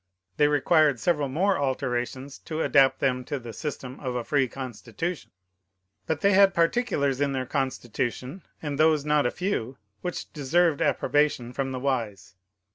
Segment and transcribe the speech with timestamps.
[0.37, 5.29] They required several more alterations to adapt them to the system of a free Constitution.
[6.07, 11.53] But they had particulars in their constitution, and those not a few, which deserved approbation
[11.53, 12.33] from the wise.